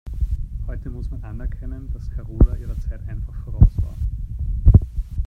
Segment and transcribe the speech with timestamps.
[0.65, 3.95] Heute muss man anerkennen, dass Karola ihrer Zeit einfach voraus war.